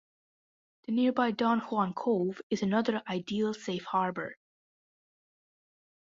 The 0.87 0.93
nearby 0.93 1.29
Don 1.29 1.59
Juan 1.59 1.93
Cove 1.93 2.41
is 2.49 2.63
another 2.63 3.03
ideal 3.07 3.53
safe 3.53 3.83
harbor. 3.83 4.35